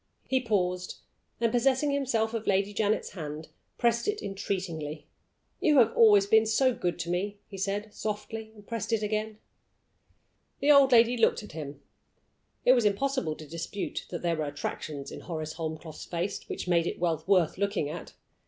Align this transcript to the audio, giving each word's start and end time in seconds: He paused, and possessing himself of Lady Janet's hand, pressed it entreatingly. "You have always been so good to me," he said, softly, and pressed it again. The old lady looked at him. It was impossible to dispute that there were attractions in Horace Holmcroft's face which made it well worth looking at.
He 0.27 0.41
paused, 0.41 0.95
and 1.39 1.51
possessing 1.51 1.91
himself 1.91 2.33
of 2.33 2.47
Lady 2.47 2.73
Janet's 2.73 3.11
hand, 3.11 3.49
pressed 3.77 4.07
it 4.07 4.19
entreatingly. 4.23 5.05
"You 5.59 5.77
have 5.77 5.95
always 5.95 6.25
been 6.25 6.47
so 6.47 6.73
good 6.73 6.97
to 7.01 7.11
me," 7.11 7.37
he 7.47 7.59
said, 7.59 7.93
softly, 7.93 8.51
and 8.55 8.65
pressed 8.65 8.91
it 8.91 9.03
again. 9.03 9.37
The 10.59 10.71
old 10.71 10.91
lady 10.91 11.17
looked 11.17 11.43
at 11.43 11.51
him. 11.51 11.83
It 12.65 12.73
was 12.73 12.83
impossible 12.83 13.35
to 13.35 13.47
dispute 13.47 14.07
that 14.09 14.23
there 14.23 14.35
were 14.37 14.45
attractions 14.45 15.11
in 15.11 15.19
Horace 15.19 15.53
Holmcroft's 15.53 16.05
face 16.05 16.49
which 16.49 16.67
made 16.67 16.87
it 16.87 16.97
well 16.97 17.23
worth 17.27 17.59
looking 17.59 17.87
at. 17.87 18.13